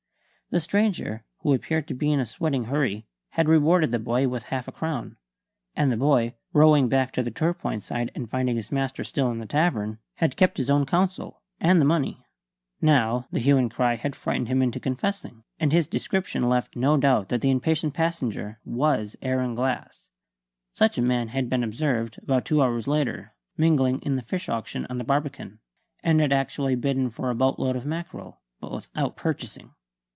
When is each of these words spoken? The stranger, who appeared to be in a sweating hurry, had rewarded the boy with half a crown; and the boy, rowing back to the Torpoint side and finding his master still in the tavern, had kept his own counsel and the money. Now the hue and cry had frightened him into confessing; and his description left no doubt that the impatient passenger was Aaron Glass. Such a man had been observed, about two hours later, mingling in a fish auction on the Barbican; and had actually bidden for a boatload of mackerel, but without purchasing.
The 0.53 0.59
stranger, 0.59 1.23
who 1.37 1.53
appeared 1.53 1.87
to 1.87 1.93
be 1.93 2.11
in 2.11 2.19
a 2.19 2.25
sweating 2.25 2.65
hurry, 2.65 3.07
had 3.29 3.47
rewarded 3.47 3.93
the 3.93 3.99
boy 3.99 4.27
with 4.27 4.43
half 4.51 4.67
a 4.67 4.71
crown; 4.73 5.15
and 5.77 5.89
the 5.89 5.95
boy, 5.95 6.35
rowing 6.51 6.89
back 6.89 7.13
to 7.13 7.23
the 7.23 7.31
Torpoint 7.31 7.83
side 7.83 8.11
and 8.15 8.29
finding 8.29 8.57
his 8.57 8.69
master 8.69 9.05
still 9.05 9.31
in 9.31 9.39
the 9.39 9.45
tavern, 9.45 9.99
had 10.15 10.35
kept 10.35 10.57
his 10.57 10.69
own 10.69 10.85
counsel 10.85 11.41
and 11.61 11.79
the 11.79 11.85
money. 11.85 12.25
Now 12.81 13.27
the 13.31 13.39
hue 13.39 13.55
and 13.55 13.71
cry 13.71 13.95
had 13.95 14.13
frightened 14.13 14.49
him 14.49 14.61
into 14.61 14.77
confessing; 14.81 15.45
and 15.57 15.71
his 15.71 15.87
description 15.87 16.49
left 16.49 16.75
no 16.75 16.97
doubt 16.97 17.29
that 17.29 17.39
the 17.39 17.49
impatient 17.49 17.93
passenger 17.93 18.59
was 18.65 19.15
Aaron 19.21 19.55
Glass. 19.55 20.05
Such 20.73 20.97
a 20.97 21.01
man 21.01 21.29
had 21.29 21.49
been 21.49 21.63
observed, 21.63 22.17
about 22.21 22.43
two 22.43 22.61
hours 22.61 22.89
later, 22.89 23.35
mingling 23.55 24.01
in 24.01 24.19
a 24.19 24.21
fish 24.21 24.49
auction 24.49 24.85
on 24.89 24.97
the 24.97 25.05
Barbican; 25.05 25.59
and 26.03 26.19
had 26.19 26.33
actually 26.33 26.75
bidden 26.75 27.09
for 27.09 27.29
a 27.29 27.35
boatload 27.35 27.77
of 27.77 27.85
mackerel, 27.85 28.41
but 28.59 28.73
without 28.73 29.15
purchasing. 29.15 29.75